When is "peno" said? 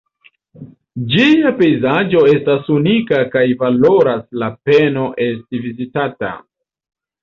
4.67-5.09